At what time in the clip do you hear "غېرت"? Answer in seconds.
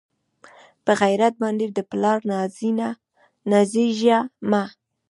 0.99-1.33